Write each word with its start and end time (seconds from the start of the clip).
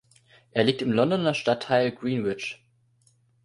Er 0.49 0.63
liegt 0.63 0.81
im 0.81 0.91
Londoner 0.91 1.35
Stadtteil 1.35 1.91
Greenwich. 1.91 2.65